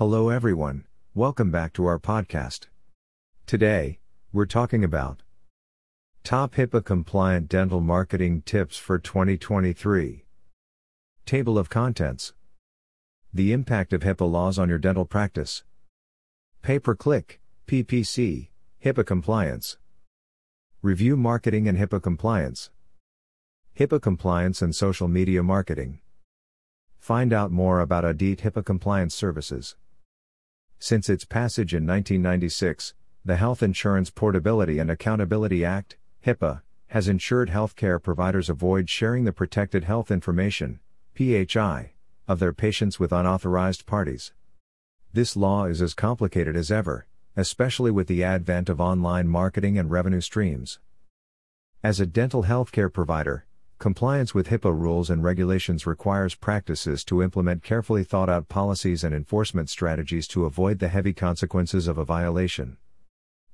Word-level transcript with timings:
Hello, 0.00 0.30
everyone. 0.30 0.86
Welcome 1.14 1.50
back 1.50 1.74
to 1.74 1.84
our 1.84 1.98
podcast. 1.98 2.68
Today, 3.44 3.98
we're 4.32 4.46
talking 4.46 4.82
about 4.82 5.20
top 6.24 6.54
HIPAA 6.54 6.82
compliant 6.82 7.50
dental 7.50 7.82
marketing 7.82 8.40
tips 8.46 8.78
for 8.78 8.98
2023. 8.98 10.24
Table 11.26 11.58
of 11.58 11.68
contents 11.68 12.32
The 13.34 13.52
impact 13.52 13.92
of 13.92 14.00
HIPAA 14.00 14.32
laws 14.32 14.58
on 14.58 14.70
your 14.70 14.78
dental 14.78 15.04
practice. 15.04 15.64
Pay 16.62 16.78
per 16.78 16.94
click, 16.94 17.42
PPC, 17.66 18.48
HIPAA 18.82 19.04
compliance. 19.04 19.76
Review 20.80 21.14
marketing 21.14 21.68
and 21.68 21.76
HIPAA 21.76 22.02
compliance. 22.02 22.70
HIPAA 23.78 24.00
compliance 24.00 24.62
and 24.62 24.74
social 24.74 25.08
media 25.08 25.42
marketing. 25.42 26.00
Find 26.98 27.34
out 27.34 27.50
more 27.50 27.80
about 27.80 28.06
Adit 28.06 28.38
HIPAA 28.38 28.64
compliance 28.64 29.14
services. 29.14 29.76
Since 30.82 31.10
its 31.10 31.26
passage 31.26 31.74
in 31.74 31.86
1996, 31.86 32.94
the 33.22 33.36
Health 33.36 33.62
Insurance 33.62 34.08
Portability 34.08 34.78
and 34.78 34.90
Accountability 34.90 35.62
Act, 35.62 35.98
HIPAA, 36.24 36.62
has 36.86 37.06
ensured 37.06 37.50
healthcare 37.50 38.02
providers 38.02 38.48
avoid 38.48 38.88
sharing 38.88 39.24
the 39.24 39.32
protected 39.32 39.84
health 39.84 40.10
information, 40.10 40.80
PHI, 41.14 41.92
of 42.26 42.38
their 42.38 42.54
patients 42.54 42.98
with 42.98 43.12
unauthorized 43.12 43.84
parties. 43.84 44.32
This 45.12 45.36
law 45.36 45.66
is 45.66 45.82
as 45.82 45.92
complicated 45.92 46.56
as 46.56 46.70
ever, 46.70 47.06
especially 47.36 47.90
with 47.90 48.06
the 48.06 48.24
advent 48.24 48.70
of 48.70 48.80
online 48.80 49.28
marketing 49.28 49.76
and 49.78 49.90
revenue 49.90 50.22
streams. 50.22 50.78
As 51.84 52.00
a 52.00 52.06
dental 52.06 52.44
healthcare 52.44 52.90
provider, 52.90 53.44
Compliance 53.80 54.34
with 54.34 54.48
HIPAA 54.48 54.78
rules 54.78 55.08
and 55.08 55.24
regulations 55.24 55.86
requires 55.86 56.34
practices 56.34 57.02
to 57.02 57.22
implement 57.22 57.62
carefully 57.62 58.04
thought 58.04 58.28
out 58.28 58.46
policies 58.46 59.02
and 59.02 59.14
enforcement 59.14 59.70
strategies 59.70 60.28
to 60.28 60.44
avoid 60.44 60.80
the 60.80 60.88
heavy 60.88 61.14
consequences 61.14 61.88
of 61.88 61.96
a 61.96 62.04
violation. 62.04 62.76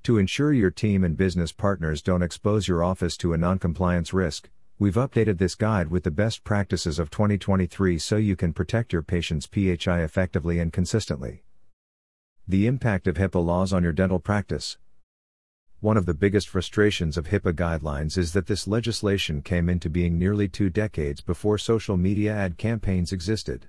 To 0.03 0.19
ensure 0.19 0.53
your 0.53 0.73
team 0.73 1.05
and 1.05 1.17
business 1.17 1.53
partners 1.53 2.03
don't 2.03 2.25
expose 2.25 2.67
your 2.67 2.83
office 2.83 3.17
to 3.19 3.35
a 3.35 3.39
noncompliance 3.39 4.13
risk, 4.13 4.51
we've 4.81 4.97
updated 4.97 5.39
this 5.39 5.55
guide 5.55 5.93
with 5.93 6.03
the 6.03 6.11
best 6.11 6.43
practices 6.43 6.99
of 6.99 7.09
2023 7.09 7.97
so 7.97 8.17
you 8.17 8.35
can 8.35 8.53
protect 8.53 8.93
your 8.93 9.03
patient's 9.03 9.47
PHI 9.47 10.03
effectively 10.03 10.59
and 10.59 10.73
consistently. 10.73 11.45
The 12.49 12.67
impact 12.67 13.07
of 13.07 13.15
HIPAA 13.15 13.47
laws 13.47 13.73
on 13.73 13.85
your 13.85 13.93
dental 13.93 14.19
practice. 14.19 14.77
One 15.87 15.97
of 15.97 16.07
the 16.07 16.15
biggest 16.15 16.49
frustrations 16.49 17.17
of 17.17 17.29
HIPAA 17.29 17.53
guidelines 17.53 18.19
is 18.19 18.33
that 18.33 18.49
this 18.49 18.67
legislation 18.67 19.41
came 19.41 19.69
into 19.69 19.89
being 19.89 20.19
nearly 20.19 20.49
two 20.49 20.69
decades 20.69 21.21
before 21.21 21.59
social 21.59 21.97
media 21.97 22.35
ad 22.35 22.59
campaigns 22.59 23.13
existed. 23.13 23.69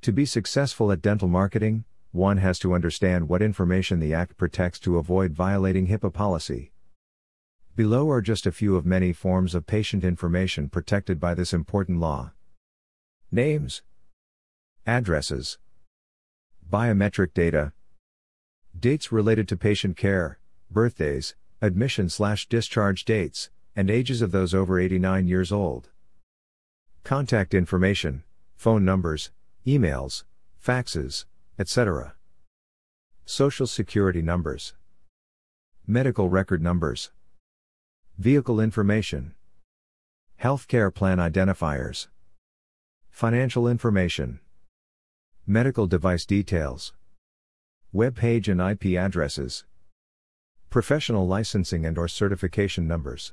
To 0.00 0.12
be 0.12 0.24
successful 0.24 0.90
at 0.90 1.02
dental 1.02 1.28
marketing, 1.28 1.84
one 2.10 2.38
has 2.38 2.58
to 2.60 2.72
understand 2.72 3.28
what 3.28 3.42
information 3.42 4.00
the 4.00 4.14
Act 4.14 4.38
protects 4.38 4.78
to 4.78 4.96
avoid 4.96 5.34
violating 5.34 5.88
HIPAA 5.88 6.10
policy. 6.10 6.72
Below 7.74 8.08
are 8.08 8.22
just 8.22 8.46
a 8.46 8.50
few 8.50 8.74
of 8.74 8.86
many 8.86 9.12
forms 9.12 9.54
of 9.54 9.66
patient 9.66 10.04
information 10.04 10.70
protected 10.70 11.20
by 11.20 11.34
this 11.34 11.52
important 11.52 12.00
law. 12.00 12.32
Names, 13.30 13.82
addresses, 14.86 15.58
biometric 16.66 17.34
data, 17.34 17.74
dates 18.80 19.12
related 19.12 19.46
to 19.48 19.56
patient 19.58 19.98
care 19.98 20.38
birthdays, 20.70 21.34
admission 21.62 22.08
slash 22.08 22.48
discharge 22.48 23.04
dates, 23.04 23.50
and 23.74 23.90
ages 23.90 24.22
of 24.22 24.32
those 24.32 24.54
over 24.54 24.78
89 24.78 25.26
years 25.26 25.52
old. 25.52 25.90
Contact 27.04 27.54
information, 27.54 28.24
phone 28.56 28.84
numbers, 28.84 29.30
emails, 29.66 30.24
faxes, 30.62 31.24
etc. 31.58 32.14
Social 33.24 33.66
security 33.66 34.22
numbers. 34.22 34.74
Medical 35.86 36.28
record 36.28 36.62
numbers. 36.62 37.10
Vehicle 38.18 38.60
information. 38.60 39.34
Healthcare 40.42 40.92
plan 40.92 41.18
identifiers. 41.18 42.08
Financial 43.10 43.68
information. 43.68 44.40
Medical 45.46 45.86
device 45.86 46.26
details. 46.26 46.92
Web 47.92 48.16
page 48.16 48.48
and 48.48 48.60
IP 48.60 48.98
addresses. 48.98 49.64
Professional 50.68 51.26
licensing 51.26 51.86
and 51.86 51.96
or 51.96 52.08
certification 52.08 52.86
numbers. 52.86 53.32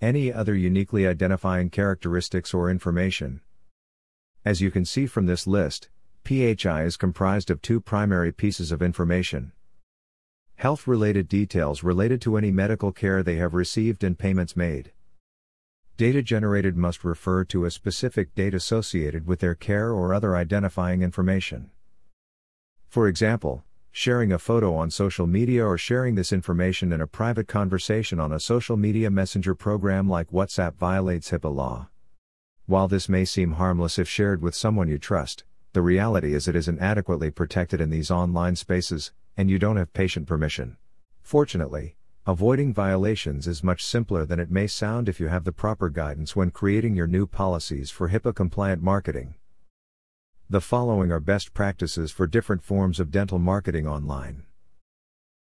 Any 0.00 0.32
other 0.32 0.54
uniquely 0.54 1.06
identifying 1.06 1.70
characteristics 1.70 2.54
or 2.54 2.70
information. 2.70 3.40
As 4.44 4.60
you 4.60 4.70
can 4.70 4.84
see 4.84 5.06
from 5.06 5.26
this 5.26 5.46
list, 5.46 5.88
PHI 6.24 6.84
is 6.84 6.96
comprised 6.96 7.50
of 7.50 7.60
two 7.60 7.80
primary 7.80 8.30
pieces 8.30 8.70
of 8.70 8.82
information. 8.82 9.52
Health 10.56 10.86
related 10.86 11.28
details 11.28 11.82
related 11.82 12.20
to 12.22 12.36
any 12.36 12.50
medical 12.50 12.92
care 12.92 13.22
they 13.22 13.36
have 13.36 13.54
received 13.54 14.04
and 14.04 14.18
payments 14.18 14.56
made. 14.56 14.92
Data 15.96 16.22
generated 16.22 16.76
must 16.76 17.02
refer 17.02 17.44
to 17.46 17.64
a 17.64 17.70
specific 17.70 18.34
date 18.34 18.54
associated 18.54 19.26
with 19.26 19.40
their 19.40 19.56
care 19.56 19.90
or 19.90 20.14
other 20.14 20.36
identifying 20.36 21.02
information. 21.02 21.70
For 22.88 23.08
example, 23.08 23.64
sharing 23.98 24.30
a 24.30 24.38
photo 24.38 24.76
on 24.76 24.88
social 24.88 25.26
media 25.26 25.66
or 25.66 25.76
sharing 25.76 26.14
this 26.14 26.32
information 26.32 26.92
in 26.92 27.00
a 27.00 27.06
private 27.08 27.48
conversation 27.48 28.20
on 28.20 28.30
a 28.30 28.38
social 28.38 28.76
media 28.76 29.10
messenger 29.10 29.56
program 29.56 30.08
like 30.08 30.30
WhatsApp 30.30 30.76
violates 30.76 31.32
HIPAA 31.32 31.52
law. 31.52 31.88
While 32.66 32.86
this 32.86 33.08
may 33.08 33.24
seem 33.24 33.54
harmless 33.54 33.98
if 33.98 34.08
shared 34.08 34.40
with 34.40 34.54
someone 34.54 34.86
you 34.86 34.98
trust, 34.98 35.42
the 35.72 35.82
reality 35.82 36.32
is 36.32 36.46
it 36.46 36.54
isn't 36.54 36.78
adequately 36.78 37.32
protected 37.32 37.80
in 37.80 37.90
these 37.90 38.08
online 38.08 38.54
spaces, 38.54 39.10
and 39.36 39.50
you 39.50 39.58
don't 39.58 39.78
have 39.78 39.92
patient 39.92 40.28
permission. 40.28 40.76
Fortunately, 41.20 41.96
avoiding 42.24 42.72
violations 42.72 43.48
is 43.48 43.64
much 43.64 43.84
simpler 43.84 44.24
than 44.24 44.38
it 44.38 44.48
may 44.48 44.68
sound 44.68 45.08
if 45.08 45.18
you 45.18 45.26
have 45.26 45.42
the 45.42 45.50
proper 45.50 45.90
guidance 45.90 46.36
when 46.36 46.52
creating 46.52 46.94
your 46.94 47.08
new 47.08 47.26
policies 47.26 47.90
for 47.90 48.10
HIPAA 48.10 48.32
compliant 48.32 48.80
marketing. 48.80 49.34
The 50.50 50.62
following 50.62 51.12
are 51.12 51.20
best 51.20 51.52
practices 51.52 52.10
for 52.10 52.26
different 52.26 52.62
forms 52.62 52.98
of 52.98 53.10
dental 53.10 53.38
marketing 53.38 53.86
online. 53.86 54.44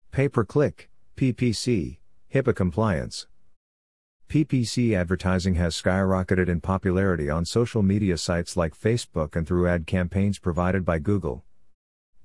Pay 0.10 0.30
per 0.30 0.44
click, 0.44 0.90
PPC, 1.16 1.98
HIPAA 2.34 2.56
compliance. 2.56 3.28
PPC 4.30 4.98
advertising 4.98 5.54
has 5.56 5.80
skyrocketed 5.80 6.50
in 6.50 6.60
popularity 6.60 7.30
on 7.30 7.46
social 7.46 7.84
media 7.84 8.18
sites 8.18 8.58
like 8.58 8.76
Facebook 8.76 9.36
and 9.36 9.48
through 9.48 9.68
ad 9.68 9.86
campaigns 9.86 10.40
provided 10.40 10.84
by 10.84 10.98
Google. 10.98 11.44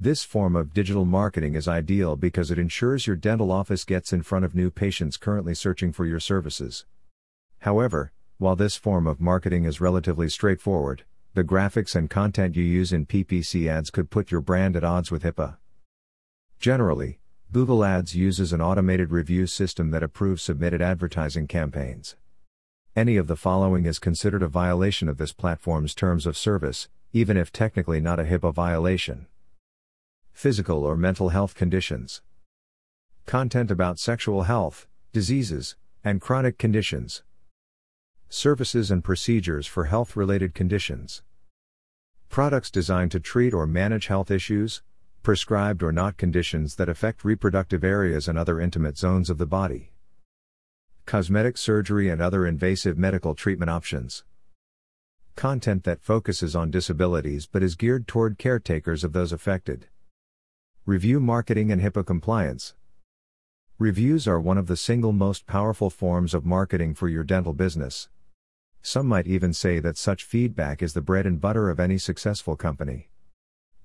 This 0.00 0.24
form 0.24 0.56
of 0.56 0.72
digital 0.72 1.04
marketing 1.04 1.56
is 1.56 1.69
ideal 1.69 2.16
because 2.16 2.50
it 2.50 2.58
ensures 2.58 3.06
your 3.06 3.14
dental 3.14 3.52
office 3.52 3.84
gets 3.84 4.10
in 4.10 4.22
front 4.22 4.46
of 4.46 4.54
new 4.54 4.70
patients 4.70 5.19
currently 5.19 5.54
searching 5.54 5.92
for 5.92 6.06
your 6.06 6.19
services. 6.19 6.86
However, 7.58 8.10
while 8.38 8.56
this 8.56 8.76
form 8.76 9.06
of 9.06 9.20
marketing 9.20 9.66
is 9.66 9.82
relatively 9.82 10.30
straightforward, 10.30 11.04
the 11.34 11.44
graphics 11.44 11.94
and 11.94 12.10
content 12.10 12.56
you 12.56 12.64
use 12.64 12.92
in 12.92 13.06
PPC 13.06 13.68
ads 13.68 13.91
could 13.91 14.10
put 14.10 14.30
your 14.30 14.41
brand 14.41 14.76
at 14.76 14.82
odds 14.82 15.10
with 15.10 15.22
HIPAA. 15.22 15.58
Generally, 16.58 17.20
Google 17.52 17.84
Ads 17.84 18.14
uses 18.14 18.52
an 18.52 18.60
automated 18.60 19.10
review 19.10 19.46
system 19.46 19.90
that 19.90 20.02
approves 20.02 20.42
submitted 20.42 20.82
advertising 20.82 21.46
campaigns. 21.46 22.16
Any 22.96 23.16
of 23.16 23.28
the 23.28 23.36
following 23.36 23.86
is 23.86 23.98
considered 23.98 24.42
a 24.42 24.48
violation 24.48 25.08
of 25.08 25.19
this 25.19 25.32
platform's 25.32 25.94
terms 25.94 26.26
of 26.26 26.36
service, 26.36 26.88
even 27.12 27.36
if 27.36 27.52
technically 27.52 28.00
not 28.00 28.20
a 28.20 28.24
HIPAA 28.24 28.52
violation. 28.52 29.26
Physical 30.32 30.84
or 30.84 30.96
mental 30.96 31.28
health 31.28 31.54
conditions. 31.54 32.22
Content 33.26 33.70
about 33.70 33.98
sexual 33.98 34.42
health, 34.42 34.88
diseases, 35.12 35.76
and 36.04 36.20
chronic 36.20 36.58
conditions. 36.58 37.22
Services 38.32 38.92
and 38.92 39.02
procedures 39.02 39.66
for 39.66 39.86
health 39.86 40.14
related 40.14 40.54
conditions. 40.54 41.24
Products 42.28 42.70
designed 42.70 43.10
to 43.10 43.18
treat 43.18 43.52
or 43.52 43.66
manage 43.66 44.06
health 44.06 44.30
issues, 44.30 44.82
prescribed 45.24 45.82
or 45.82 45.90
not 45.90 46.16
conditions 46.16 46.76
that 46.76 46.88
affect 46.88 47.25
reproductive 47.25 47.82
areas 47.82 48.28
and 48.28 48.38
other 48.38 48.60
intimate 48.60 48.96
zones 48.96 49.31
of 49.31 49.38
the 49.38 49.46
body. 49.46 49.90
Cosmetic 51.06 51.58
surgery 51.58 52.08
and 52.08 52.22
other 52.22 52.46
invasive 52.46 52.96
medical 52.96 53.34
treatment 53.34 53.69
options. 53.69 54.22
Content 55.34 55.82
that 55.82 56.00
focuses 56.00 56.55
on 56.55 56.70
disabilities 56.70 57.49
but 57.50 57.64
is 57.64 57.75
geared 57.75 58.06
toward 58.06 58.38
caretakers 58.38 59.02
of 59.02 59.12
those 59.12 59.32
affected. 59.32 59.88
Review 60.87 61.19
marketing 61.19 61.72
and 61.72 61.82
HIPAA 61.82 62.06
compliance. 62.06 62.75
Reviews 63.76 64.28
are 64.28 64.38
one 64.38 64.56
of 64.56 64.69
the 64.69 64.76
single 64.76 65.12
most 65.12 65.49
powerful 65.49 65.90
forms 65.90 66.32
of 66.32 66.46
marketing 66.46 66.94
for 66.94 67.08
your 67.08 67.25
dental 67.25 67.55
business. 67.55 68.08
Some 68.82 69.06
might 69.06 69.27
even 69.27 69.53
say 69.53 69.79
that 69.81 69.99
such 69.99 70.25
feedback 70.25 70.82
is 70.82 70.94
the 70.94 71.03
bread 71.03 71.27
and 71.27 71.41
butter 71.41 71.69
of 71.69 71.79
any 71.79 71.99
successful 71.99 72.56
company. 72.56 73.11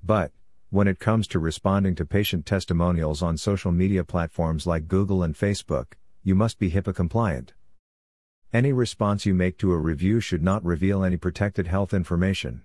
But, 0.03 0.31
when 0.69 0.87
it 0.87 0.99
comes 0.99 1.27
to 1.27 1.39
responding 1.39 1.95
to 1.95 2.05
patient 2.05 2.45
testimonials 2.45 3.21
on 3.21 3.37
social 3.37 3.71
media 3.71 4.03
platforms 4.03 4.65
like 4.65 4.87
Google 4.87 5.23
and 5.23 5.35
Facebook, 5.35 5.93
you 6.23 6.35
must 6.35 6.59
be 6.59 6.71
HIPAA 6.71 6.95
compliant. 6.95 7.53
Any 8.51 8.73
response 8.73 9.25
you 9.25 9.33
make 9.33 9.57
to 9.59 9.73
a 9.73 9.77
review 9.77 10.19
should 10.19 10.41
not 10.41 10.63
reveal 10.63 11.03
any 11.03 11.17
protected 11.17 11.67
health 11.67 11.93
information. 11.93 12.63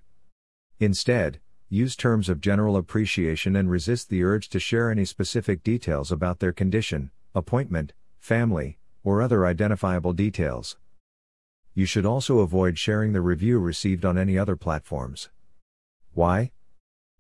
Instead, 0.79 1.41
use 1.69 1.95
terms 1.95 2.29
of 2.29 2.41
general 2.41 2.77
appreciation 2.77 3.55
and 3.55 3.71
resist 3.71 4.09
the 4.09 4.25
urge 4.25 4.49
to 4.49 4.59
share 4.59 4.91
any 4.91 5.05
specific 5.05 5.63
details 5.63 6.11
about 6.11 6.39
their 6.39 6.53
condition, 6.53 7.11
appointment, 7.35 7.93
family, 8.19 8.79
or 9.05 9.21
other 9.21 9.47
identifiable 9.47 10.13
details. 10.13 10.77
You 11.75 11.87
should 11.87 12.05
also 12.05 12.41
avoid 12.41 12.79
sharing 12.79 13.13
the 13.13 13.21
review 13.21 13.59
received 13.59 14.05
on 14.05 14.19
any 14.19 14.37
other 14.37 14.57
platforms. 14.57 15.31
Why? 16.13 16.51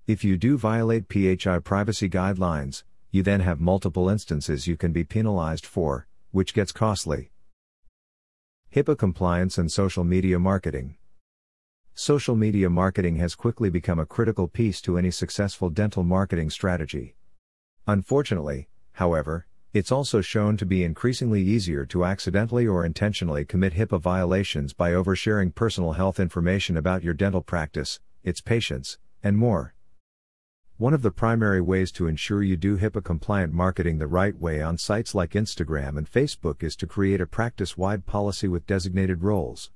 If 0.07 0.25
you 0.25 0.37
do 0.37 0.59
violate 0.59 1.09
PHI 1.09 1.61
privacy 1.61 2.09
guidelines, 2.09 2.83
you 3.13 3.23
then 3.23 3.41
have 3.41 3.61
multiple 3.61 4.09
instances 4.09 4.67
you 4.67 4.77
can 4.77 4.93
be 4.93 5.05
penalized 5.05 5.65
for, 5.65 6.09
which 6.33 6.53
gets 6.53 6.73
costly. 6.73 7.31
HIPAA 8.75 8.99
compliance 8.99 9.59
and 9.59 9.71
social 9.71 10.05
media 10.05 10.39
marketing. 10.39 10.97
Social 11.95 12.35
media 12.35 12.71
marketing 12.71 13.17
has 13.17 13.35
quickly 13.35 13.71
become 13.71 13.99
a 13.99 14.07
critical 14.07 14.49
piece 14.49 14.81
to 14.81 14.97
any 14.97 15.11
successful 15.11 15.71
dental 15.71 16.03
marketing 16.03 16.51
strategy. 16.51 17.15
Unfortunately, 17.87 18.69
however, 18.93 19.47
it's 19.73 19.93
also 19.93 20.21
shown 20.21 20.57
to 20.57 20.67
be 20.67 20.83
increasingly 20.83 21.41
easier 21.41 21.87
to 21.87 22.05
accidentally 22.05 22.67
or 22.67 22.85
intentionally 22.85 23.45
commit 23.45 23.75
HIPAA 23.75 24.01
violations 24.01 24.73
by 24.73 24.91
oversharing 24.91 25.55
personal 25.55 25.93
health 25.93 26.19
information 26.19 26.77
about 26.77 27.05
your 27.05 27.15
dental 27.15 27.41
practice, 27.41 28.01
its 28.25 28.41
patients, 28.41 28.99
and 29.23 29.37
more. 29.37 29.75
One 30.77 30.93
of 30.93 31.03
the 31.03 31.13
primary 31.13 31.61
ways 31.61 31.93
to 31.93 32.09
ensure 32.09 32.43
you 32.43 32.57
do 32.57 32.79
HIPAA 32.79 33.05
compliant 33.05 33.53
marketing 33.53 33.99
the 33.99 34.09
right 34.09 34.37
way 34.37 34.61
on 34.61 34.77
sites 34.77 35.15
like 35.15 35.33
Instagram 35.33 35.97
and 35.97 36.11
Facebook 36.11 36.65
is 36.65 36.75
to 36.77 36.89
create 36.89 37.21
a 37.21 37.27
practice 37.27 37.79
wide 37.79 38.07
policy 38.07 38.49
with 38.49 38.67
designated 38.67 39.23
roles. 39.23 39.71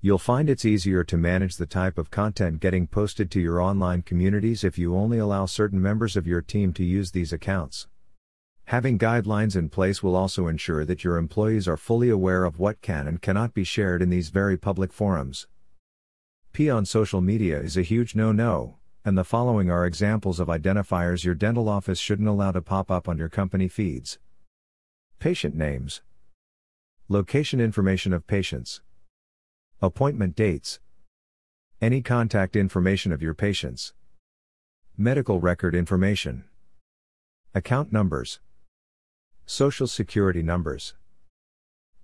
You'll 0.00 0.16
find 0.16 0.48
it's 0.48 0.64
easier 0.64 1.04
to 1.04 1.18
manage 1.18 1.56
the 1.56 1.66
type 1.66 1.98
of 1.98 2.10
content 2.10 2.60
getting 2.60 2.86
posted 2.86 3.30
to 3.32 3.40
your 3.40 3.60
online 3.60 4.00
communities 4.00 4.64
if 4.64 4.78
you 4.78 4.96
only 4.96 5.18
allow 5.18 5.44
certain 5.44 5.82
members 5.82 6.16
of 6.16 6.26
your 6.26 6.40
team 6.40 6.72
to 6.72 6.84
use 6.84 7.10
these 7.10 7.34
accounts. 7.34 7.86
Having 8.70 9.00
guidelines 9.00 9.56
in 9.56 9.68
place 9.68 10.00
will 10.00 10.14
also 10.14 10.46
ensure 10.46 10.84
that 10.84 11.02
your 11.02 11.16
employees 11.16 11.66
are 11.66 11.76
fully 11.76 12.08
aware 12.08 12.44
of 12.44 12.60
what 12.60 12.80
can 12.80 13.08
and 13.08 13.20
cannot 13.20 13.52
be 13.52 13.64
shared 13.64 14.00
in 14.00 14.10
these 14.10 14.28
very 14.28 14.56
public 14.56 14.92
forums. 14.92 15.48
P 16.52 16.70
on 16.70 16.86
social 16.86 17.20
media 17.20 17.58
is 17.58 17.76
a 17.76 17.82
huge 17.82 18.14
no 18.14 18.30
no, 18.30 18.76
and 19.04 19.18
the 19.18 19.24
following 19.24 19.72
are 19.72 19.84
examples 19.84 20.38
of 20.38 20.46
identifiers 20.46 21.24
your 21.24 21.34
dental 21.34 21.68
office 21.68 21.98
shouldn't 21.98 22.28
allow 22.28 22.52
to 22.52 22.62
pop 22.62 22.92
up 22.92 23.08
on 23.08 23.18
your 23.18 23.28
company 23.28 23.66
feeds 23.66 24.20
Patient 25.18 25.56
names, 25.56 26.02
Location 27.08 27.60
information 27.60 28.12
of 28.12 28.28
patients. 28.28 28.82
Appointment 29.82 30.36
dates. 30.36 30.78
Any 31.82 32.02
contact 32.02 32.54
information 32.54 33.10
of 33.10 33.20
your 33.20 33.34
patients. 33.34 33.94
Medical 34.96 35.40
record 35.40 35.74
information. 35.74 36.44
Account 37.52 37.92
numbers. 37.92 38.38
Social 39.52 39.88
security 39.88 40.44
numbers. 40.44 40.94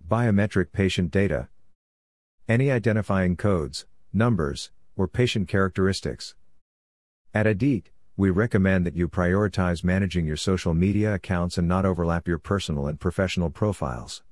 Biometric 0.04 0.72
patient 0.72 1.12
data. 1.12 1.46
Any 2.48 2.72
identifying 2.72 3.36
codes, 3.36 3.86
numbers, 4.12 4.72
or 4.96 5.06
patient 5.06 5.46
characteristics. 5.46 6.34
At 7.32 7.46
Adit, 7.46 7.90
we 8.16 8.30
recommend 8.30 8.84
that 8.84 8.96
you 8.96 9.08
prioritize 9.08 9.84
managing 9.84 10.26
your 10.26 10.36
social 10.36 10.74
media 10.74 11.14
accounts 11.14 11.56
and 11.56 11.68
not 11.68 11.86
overlap 11.86 12.26
your 12.26 12.40
personal 12.40 12.88
and 12.88 12.98
professional 12.98 13.50
profiles. 13.50 14.24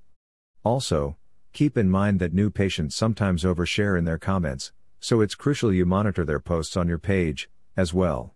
Also, 0.65 1.17
Keep 1.53 1.79
in 1.79 1.89
mind 1.89 2.19
that 2.19 2.35
new 2.35 2.51
patients 2.51 2.97
sometimes 2.97 3.45
overshare 3.45 3.97
in 3.97 4.05
their 4.05 4.19
comments, 4.19 4.73
so 4.99 5.21
it's 5.21 5.37
crucial 5.37 5.73
you 5.73 5.87
monitor 5.87 6.25
their 6.25 6.41
posts 6.41 6.77
on 6.77 6.89
your 6.89 6.99
page, 6.99 7.49
as 7.77 7.95
well. 7.95 8.35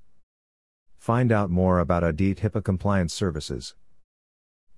Find 0.98 1.32
out 1.32 1.50
more 1.50 1.80
about 1.80 2.04
Adit 2.04 2.38
HIPAA 2.38 2.62
compliance 2.62 3.12
services. 3.12 3.74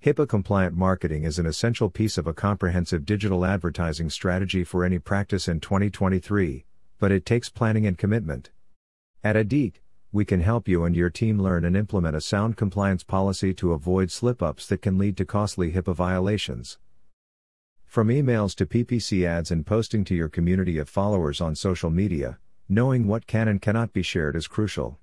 HIPAA 0.03 0.27
compliant 0.27 0.75
marketing 0.75 1.25
is 1.25 1.37
an 1.37 1.45
essential 1.45 1.87
piece 1.87 2.17
of 2.17 2.25
a 2.25 2.33
comprehensive 2.33 3.05
digital 3.05 3.45
advertising 3.45 4.09
strategy 4.09 4.63
for 4.63 4.83
any 4.83 4.97
practice 4.97 5.47
in 5.47 5.59
2023, 5.59 6.65
but 6.97 7.11
it 7.11 7.23
takes 7.23 7.49
planning 7.49 7.85
and 7.85 7.99
commitment. 7.99 8.49
At 9.23 9.35
Adit, 9.35 9.79
we 10.11 10.25
can 10.25 10.41
help 10.41 10.67
you 10.67 10.85
and 10.85 10.95
your 10.95 11.11
team 11.11 11.39
learn 11.39 11.63
and 11.65 11.77
implement 11.77 12.15
a 12.15 12.21
sound 12.21 12.57
compliance 12.57 13.03
policy 13.03 13.53
to 13.53 13.73
avoid 13.73 14.09
slip 14.09 14.41
ups 14.41 14.65
that 14.65 14.81
can 14.81 14.97
lead 14.97 15.17
to 15.17 15.25
costly 15.25 15.71
HIPAA 15.71 15.93
violations. 15.93 16.79
From 17.85 18.07
emails 18.07 18.55
to 18.55 18.65
PPC 18.65 19.23
ads 19.23 19.51
and 19.51 19.67
posting 19.67 20.03
to 20.05 20.15
your 20.15 20.29
community 20.29 20.79
of 20.79 20.89
followers 20.89 21.39
on 21.39 21.53
social 21.53 21.91
media, 21.91 22.39
knowing 22.67 23.05
what 23.05 23.27
can 23.27 23.47
and 23.47 23.61
cannot 23.61 23.93
be 23.93 24.01
shared 24.01 24.35
is 24.35 24.47
crucial. 24.47 24.97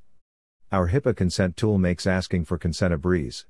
Our 0.73 0.89
HIPAA 0.89 1.15
consent 1.15 1.57
tool 1.57 1.79
makes 1.79 2.05
asking 2.05 2.47
for 2.47 2.59
consent 2.59 2.93
a 2.93 2.99
breeze. 2.99 3.47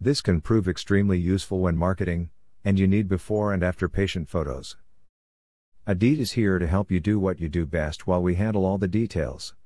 This 0.00 0.20
can 0.20 0.40
prove 0.40 0.68
extremely 0.68 1.18
useful 1.18 1.58
when 1.58 1.76
marketing, 1.76 2.30
and 2.64 2.78
you 2.78 2.86
need 2.86 3.08
before 3.08 3.52
and 3.52 3.64
after 3.64 3.88
patient 3.88 4.28
photos. 4.28 4.76
Adit 5.88 6.20
is 6.20 6.32
here 6.32 6.60
to 6.60 6.68
help 6.68 6.92
you 6.92 7.00
do 7.00 7.18
what 7.18 7.40
you 7.40 7.48
do 7.48 7.66
best 7.66 8.06
while 8.06 8.22
we 8.22 8.36
handle 8.36 8.64
all 8.64 8.78
the 8.78 8.86
details. 8.86 9.56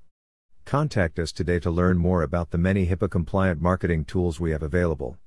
Contact 0.64 1.19
us 1.19 1.32
today 1.32 1.61
to 1.61 1.70
learn 1.70 1.99
more 1.99 2.23
about 2.23 2.50
the 2.50 2.56
many 2.56 2.87
HIPAA 2.87 3.11
compliant 3.11 3.61
marketing 3.61 4.06
tools 4.06 4.40
we 4.40 4.52
have 4.52 4.62
available. 4.62 5.19